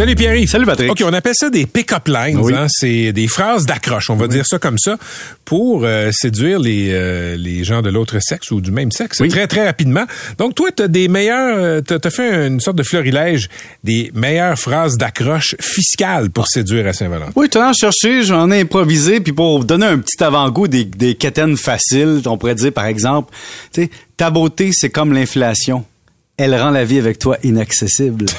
[0.00, 0.48] Salut Pierre.
[0.48, 0.90] Salut Patrick.
[0.90, 2.38] OK, on appelle ça des pick-up lines.
[2.38, 2.54] Oui.
[2.56, 2.68] hein.
[2.70, 4.96] C'est des phrases d'accroche, on va dire ça comme ça,
[5.44, 9.28] pour euh, séduire les, euh, les gens de l'autre sexe ou du même sexe Oui.
[9.28, 10.06] très, très rapidement.
[10.38, 11.54] Donc, toi, tu as des meilleurs...
[11.58, 13.50] euh, T'as as fait une sorte de florilège
[13.84, 17.32] des meilleures phrases d'accroche fiscales pour séduire à Saint-Valentin.
[17.36, 21.14] Oui, tu en cherché, j'en ai improvisé, puis pour donner un petit avant-goût des, des
[21.14, 23.34] quétaines faciles, on pourrait dire par exemple,
[23.70, 25.84] tu sais, ta beauté, c'est comme l'inflation.
[26.38, 28.24] Elle rend la vie avec toi inaccessible.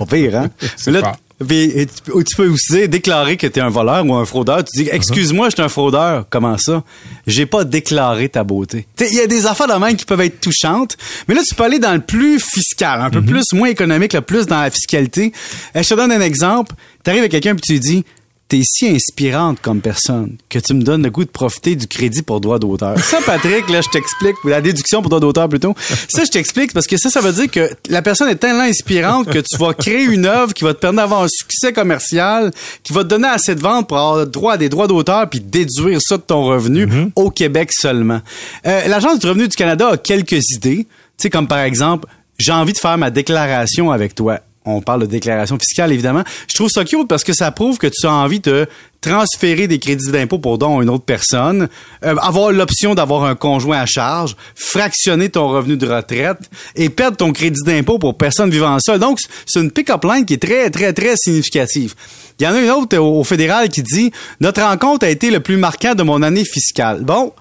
[0.00, 0.50] Pas pire, hein?
[0.76, 1.02] C'est Mais
[1.46, 4.62] puis, et tu, tu peux aussi déclarer que t'es un voleur ou un fraudeur.
[4.64, 6.26] Tu dis, excuse-moi, je suis un fraudeur.
[6.28, 6.84] Comment ça?
[7.26, 8.86] J'ai pas déclaré ta beauté.
[8.96, 10.98] Tu Il y a des affaires de même qui peuvent être touchantes.
[11.28, 14.20] Mais là, tu peux aller dans le plus fiscal, un peu plus, moins économique, le
[14.20, 15.32] plus dans la fiscalité.
[15.76, 16.74] Euh, je te donne un exemple.
[17.02, 18.04] T'arrives à quelqu'un puis tu lui dis,
[18.50, 22.22] t'es si inspirante comme personne que tu me donnes le goût de profiter du crédit
[22.22, 22.98] pour droit d'auteur.
[22.98, 25.72] Ça, Patrick, là, je t'explique, ou la déduction pour droit d'auteur plutôt.
[26.08, 29.28] Ça, je t'explique parce que ça, ça veut dire que la personne est tellement inspirante
[29.30, 32.50] que tu vas créer une œuvre qui va te permettre d'avoir un succès commercial,
[32.82, 35.40] qui va te donner assez de ventes pour avoir droit à des droits d'auteur puis
[35.40, 38.20] déduire ça de ton revenu au Québec seulement.
[38.66, 40.88] Euh, L'Agence du revenu du Canada a quelques idées, tu
[41.22, 45.06] sais, comme par exemple, j'ai envie de faire ma déclaration avec toi on parle de
[45.06, 46.22] déclaration fiscale, évidemment.
[46.48, 48.66] Je trouve ça cute parce que ça prouve que tu as envie de
[49.00, 51.68] transférer des crédits d'impôt pour don à une autre personne,
[52.04, 56.38] euh, avoir l'option d'avoir un conjoint à charge, fractionner ton revenu de retraite
[56.76, 58.98] et perdre ton crédit d'impôt pour personne vivant seul.
[58.98, 61.94] Donc, c'est une pick-up line qui est très, très, très significative.
[62.38, 65.30] Il y en a une autre au, au fédéral qui dit «Notre rencontre a été
[65.30, 67.32] le plus marquant de mon année fiscale.» Bon,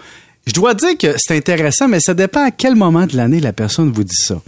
[0.47, 3.51] je dois dire que c'est intéressant, mais ça dépend à quel moment de l'année la
[3.51, 4.41] personne vous dit ça.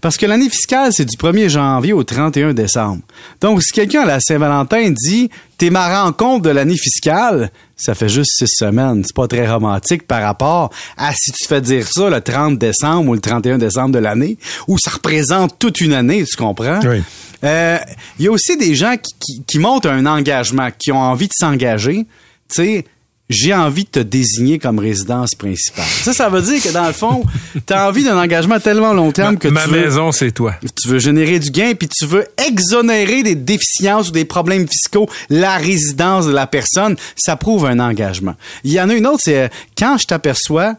[0.00, 3.02] Parce que l'année fiscale, c'est du 1er janvier au 31 décembre.
[3.40, 8.08] Donc, si quelqu'un à la Saint-Valentin dit T'es ma rencontre de l'année fiscale, ça fait
[8.08, 9.04] juste six semaines.
[9.04, 13.10] C'est pas très romantique par rapport à si tu fais dire ça le 30 décembre
[13.10, 16.80] ou le 31 décembre de l'année, où ça représente toute une année, tu comprends?
[16.82, 17.02] Oui.
[17.44, 17.78] Euh,
[18.18, 21.28] Il y a aussi des gens qui, qui, qui montent un engagement, qui ont envie
[21.28, 22.06] de s'engager.
[22.48, 22.84] Tu sais,
[23.30, 25.84] j'ai envie de te désigner comme résidence principale.
[26.02, 27.24] Ça, ça veut dire que dans le fond,
[27.66, 30.54] tu as envie d'un engagement tellement long terme que Ma tu veux, maison, c'est toi.
[30.82, 35.08] tu veux générer du gain puis tu veux exonérer des déficiences ou des problèmes fiscaux
[35.30, 36.96] la résidence de la personne.
[37.16, 38.34] Ça prouve un engagement.
[38.64, 40.74] Il y en a une autre, c'est euh, quand je t'aperçois,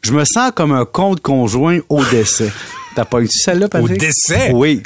[0.00, 2.50] je me sens comme un compte conjoint au décès.
[2.96, 4.00] T'as pas eu celle-là, Patrick?
[4.00, 4.50] décès?
[4.54, 4.82] Oui.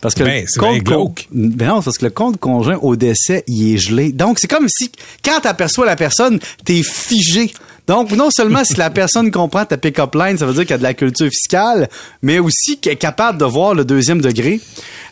[0.00, 1.28] Parce que Ben, le bien compte glauque.
[1.32, 4.12] ben non, parce que le compte conjoint au décès, il est gelé.
[4.12, 4.90] Donc, c'est comme si,
[5.24, 7.52] quand tu aperçois la personne, t'es figé.
[7.86, 10.74] Donc, non seulement si la personne comprend ta pick-up line, ça veut dire qu'il y
[10.74, 11.88] a de la culture fiscale,
[12.22, 14.60] mais aussi qu'elle est capable de voir le deuxième degré.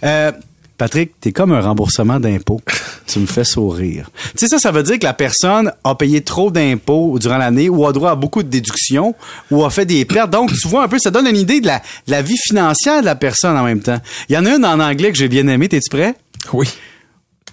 [0.04, 0.32] Euh,
[0.82, 2.60] Patrick, t'es comme un remboursement d'impôts.
[3.06, 4.10] tu me fais sourire.
[4.32, 7.68] Tu sais, ça, ça veut dire que la personne a payé trop d'impôts durant l'année
[7.68, 9.14] ou a droit à beaucoup de déductions
[9.52, 10.30] ou a fait des pertes.
[10.30, 13.00] Donc, tu vois un peu, ça donne une idée de la, de la vie financière
[13.00, 14.00] de la personne en même temps.
[14.28, 15.68] Il y en a une en anglais que j'ai bien aimé.
[15.68, 16.16] T'es-tu prêt?
[16.52, 16.68] Oui.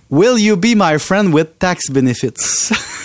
[0.10, 2.72] Will you be my friend with tax benefits?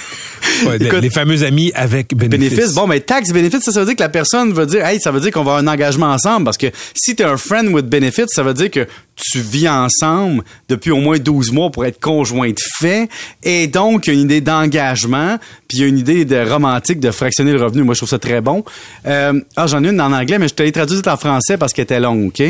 [0.67, 2.73] Ouais, les- Écoute, les fameux amis avec bénéfices.
[2.75, 5.11] Bon, mais tax benefits, ça, ça veut dire que la personne veut dire, hey, ça
[5.11, 7.87] veut dire qu'on va avoir un engagement ensemble parce que si t'es un friend with
[7.87, 8.87] benefits, ça veut dire que
[9.17, 13.09] tu vis ensemble depuis au moins 12 mois pour être conjoint de fait
[13.45, 15.39] et donc il y a une idée d'engagement
[15.69, 17.83] puis il y a une idée de romantique de fractionner le revenu.
[17.85, 18.65] Moi, je trouve ça très bon.
[19.07, 21.73] Euh, ah, j'en ai une en anglais, mais je te l'ai traduite en français parce
[21.73, 22.43] qu'elle était longue, OK?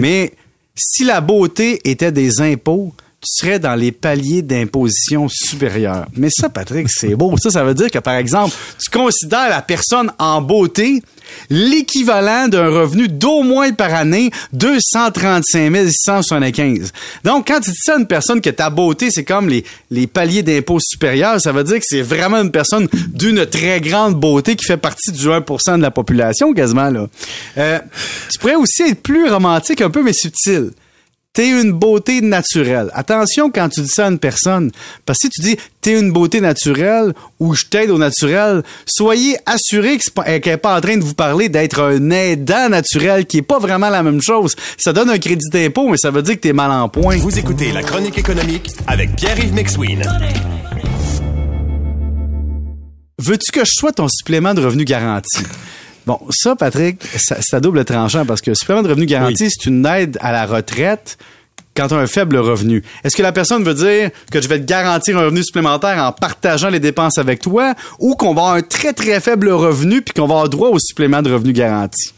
[0.00, 0.32] Mais
[0.76, 6.06] si la beauté était des impôts, tu serais dans les paliers d'imposition supérieurs.
[6.16, 7.34] Mais ça, Patrick, c'est beau.
[7.38, 11.02] Ça, ça veut dire que, par exemple, tu considères la personne en beauté
[11.50, 16.92] l'équivalent d'un revenu d'au moins par année 235 675.
[17.24, 20.06] Donc, quand tu dis ça à une personne que ta beauté, c'est comme les, les
[20.06, 24.56] paliers d'impôt supérieurs, ça veut dire que c'est vraiment une personne d'une très grande beauté
[24.56, 27.06] qui fait partie du 1% de la population, quasiment, là.
[27.58, 27.78] Euh,
[28.30, 30.70] tu pourrais aussi être plus romantique un peu, mais subtil.
[31.34, 32.90] T'es une beauté naturelle.
[32.94, 34.70] Attention quand tu dis ça à une personne.
[35.04, 39.36] Parce que si tu dis t'es une beauté naturelle ou je t'aide au naturel, soyez
[39.44, 43.38] assurés pas- qu'elle n'est pas en train de vous parler d'être un aidant naturel qui
[43.38, 44.54] est pas vraiment la même chose.
[44.78, 47.16] Ça donne un crédit d'impôt, mais ça veut dire que t'es mal en point.
[47.16, 50.02] Vous écoutez la chronique économique avec Pierre-Yves McSween.
[53.20, 55.42] Veux-tu que je sois ton supplément de revenu garanti?
[56.06, 59.44] Bon, ça, Patrick, ça- c'est à double tranchant parce que le supplément de revenu garanti,
[59.44, 59.50] Oui.
[59.50, 61.16] c'est une aide à la retraite
[61.74, 62.82] quand tu as un faible revenu.
[63.02, 66.12] Est-ce que la personne veut dire que je vais te garantir un revenu supplémentaire en
[66.12, 70.12] partageant les dépenses avec toi ou qu'on va avoir un très, très faible revenu puis
[70.14, 72.12] qu'on va avoir droit au supplément de revenu garanti?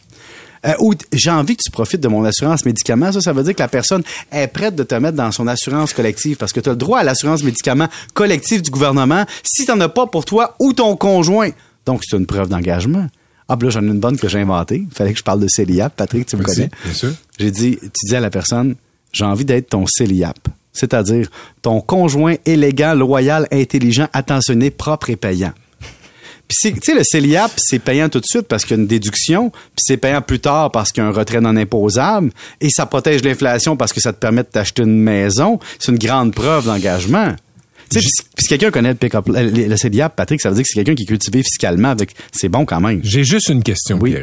[0.67, 3.12] Euh, ou j'ai envie que tu profites de mon assurance médicaments.
[3.12, 4.03] Ça, ça veut dire que la personne
[4.33, 6.99] est prête de te mettre dans son assurance collective parce que tu as le droit
[6.99, 10.97] à l'assurance médicaments collective du gouvernement si tu n'en as pas pour toi ou ton
[10.97, 11.50] conjoint.
[11.85, 13.06] Donc, c'est une preuve d'engagement.
[13.49, 14.87] Ah, ben là, j'en ai une bonne que j'ai inventée.
[14.91, 15.95] Il fallait que je parle de CELIAP.
[15.97, 16.71] Patrick, tu me connais.
[16.85, 17.13] bien sûr.
[17.39, 18.75] J'ai dit, tu dis à la personne,
[19.13, 20.39] j'ai envie d'être ton CELIAP.
[20.73, 21.29] C'est-à-dire
[21.63, 25.53] ton conjoint élégant, loyal, intelligent, attentionné, propre et payant.
[26.49, 28.83] Puis c'est- tu sais, le CELIAP, c'est payant tout de suite parce qu'il y a
[28.83, 32.31] une déduction, puis c'est payant plus tard parce qu'il y a un retrait non imposable,
[32.61, 35.59] et ça protège l'inflation parce que ça te permet de t'acheter une maison.
[35.81, 37.35] C'est une grande preuve d'engagement.
[37.91, 40.69] Tu sais, si- quelqu'un connaît le, pick-up- le, le CELIAP, Patrick, ça veut dire que
[40.69, 43.00] c'est quelqu'un qui est cultivé fiscalement avec, c'est bon quand même.
[43.05, 44.15] J'ai juste une question, Oui.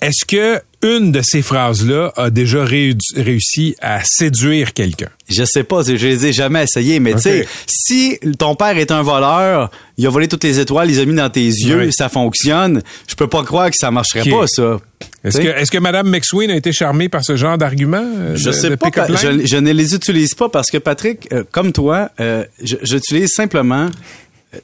[0.00, 5.10] Est-ce que une de ces phrases-là a déjà réu- réussi à séduire quelqu'un?
[5.28, 8.90] Je sais pas, je les ai jamais essayé, mais tu sais, si ton père est
[8.90, 11.80] un voleur, il a volé toutes les étoiles, il les a mis dans tes yeux,
[11.86, 11.92] Oui.
[11.92, 14.78] ça fonctionne, je peux pas croire que ça marcherait pas, ça.
[15.22, 18.02] Est-ce que, est-ce que Mme McSween a été charmée par ce genre d'argument?
[18.02, 21.28] euh, je sais de pas, pa- je, je ne les utilise pas parce que Patrick,
[21.34, 23.90] euh, comme toi, euh, je- j'utilise simplement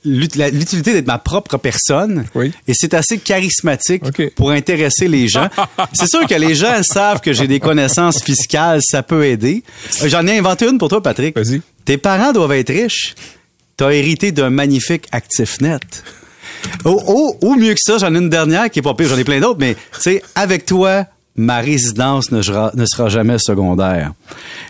[0.04, 2.52] l'utilité d'être ma propre personne Oui.
[2.66, 4.02] et c'est assez charismatique
[4.34, 5.48] pour intéresser les gens.
[5.92, 9.62] c'est sûr que les gens savent que j'ai des connaissances fiscales, ça peut aider.
[10.02, 11.36] Euh, J'en ai inventé une pour toi, Patrick.
[11.36, 11.62] Vas-y.
[11.84, 13.14] Tes parents doivent être riches.
[13.76, 16.02] T'as hérité d'un magnifique actif net.
[16.84, 19.24] Ou, ou mieux que ça, j'en ai une dernière qui est pas pire, j'en ai
[19.24, 21.06] plein d'autres, mais tu sais, avec toi,
[21.36, 24.12] ma résidence ne sera, ne sera jamais secondaire.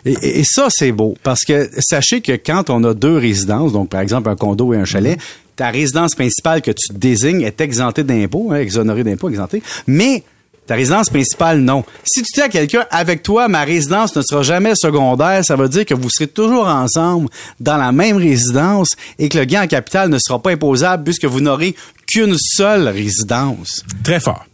[0.05, 3.89] Et, et- ça, c'est beau, parce que sachez que quand on a deux résidences, donc
[3.91, 5.19] par exemple un condo et un chalet,
[5.55, 10.23] ta résidence principale que tu désignes est exemptée d'impôts, hein, exonérée d'impôts, exemptée, mais
[10.67, 11.85] ta résidence principale, non.
[12.05, 15.69] Si tu dis à quelqu'un, avec toi, ma résidence ne sera jamais secondaire, ça veut
[15.69, 17.29] dire que vous serez toujours ensemble
[17.61, 18.89] dans la même résidence
[19.21, 21.77] et que le gain en capital ne sera pas imposable puisque vous n'aurez
[22.09, 23.85] qu'une seule résidence.
[24.03, 24.45] Très fort.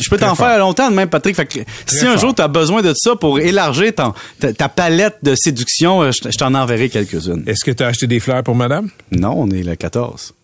[0.00, 1.36] Je peux t'en faire longtemps de même, Patrick.
[1.36, 4.68] Fait que si un jour tu as besoin de ça pour élargir ton- ta, ta
[4.68, 7.44] palette de séduction, euh, je, t'en enverrai quelques-unes.
[7.46, 8.88] Est-ce que tu as acheté des fleurs pour madame?
[9.12, 10.34] Non, on est le 14.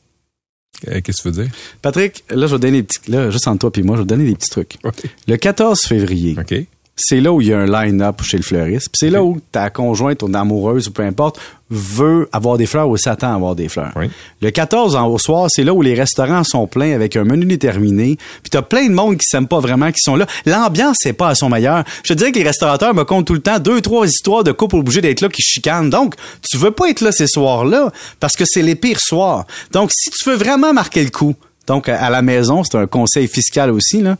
[0.88, 1.52] Euh, Qu'est-ce que tu veux dire?
[1.80, 4.06] Patrick, là, je vais donner des petits, là, juste entre toi et moi, je vais
[4.06, 4.76] donner des petits trucs.
[5.28, 6.54] Le 14 février, OK.
[6.96, 8.86] C'est là où il y a un line-up chez le fleuriste.
[8.88, 12.88] Puis c'est là où ta conjointe, ton amoureuse ou peu importe, veut avoir des fleurs
[12.88, 13.90] ou s'attend à avoir des fleurs.
[13.96, 14.08] Oui.
[14.40, 17.46] Le 14 en- au soir, c'est là où les restaurants sont pleins avec un menu
[17.46, 18.16] déterminé.
[18.42, 20.26] Puis t'as plein de monde qui s'aiment pas vraiment, qui sont là.
[20.46, 21.82] L'ambiance c'est pas à son meilleur.
[22.04, 24.52] Je te dirais que les restaurateurs me comptent tout le temps deux, trois histoires de
[24.52, 25.90] couples obligés d'être là qui chicanent.
[25.90, 26.14] Donc,
[26.48, 29.46] tu veux pas être là ces soirs-là parce que c'est les pires soirs.
[29.72, 31.34] Donc, si tu veux vraiment marquer le coup,
[31.66, 34.16] donc, à la maison, c'est un conseil fiscal aussi, là.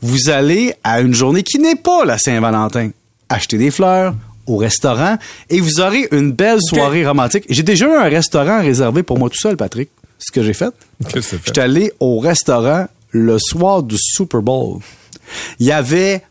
[0.00, 2.90] Vous allez à une journée qui n'est pas la Saint-Valentin.
[3.28, 4.14] Acheter des fleurs
[4.46, 5.18] au restaurant
[5.50, 7.44] et vous aurez une belle soirée romantique.
[7.48, 9.90] J'ai déjà eu un restaurant réservé pour moi tout seul, Patrick.
[10.18, 10.72] C'est ce que j'ai fait.
[11.08, 14.80] Qu'est-ce que tu J'étais allé au restaurant le soir du Super Bowl.
[15.58, 16.22] Il y avait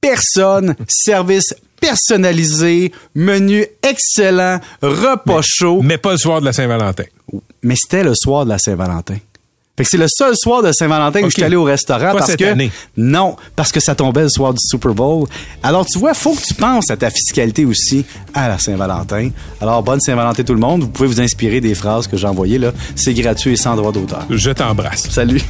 [0.00, 7.04] personne, service personnalisé, menu excellent, repas chaud Mais pas le soir de la Saint-Valentin.
[7.62, 9.16] mais c'était le soir de la Saint-Valentin.
[9.76, 11.30] Fait que c'est le seul soir de Saint-Valentin où Ok.
[11.30, 12.70] je suis allé au restaurant Pas parce cette que année.
[12.98, 15.26] non, parce que ça tombait le soir du Super Bowl.
[15.62, 19.30] Alors tu vois, faut que tu penses à ta fiscalité aussi à la Saint-Valentin.
[19.60, 22.58] Alors bonne Saint-Valentin tout le monde, vous pouvez vous inspirer des phrases que j'ai envoyées
[22.58, 24.24] là, c'est gratuit et sans droit d'auteur.
[24.28, 25.08] Je t'embrasse.
[25.08, 25.40] Salut.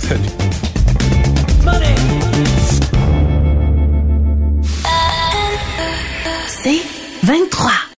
[6.63, 6.83] C'est
[7.23, 7.71] 23.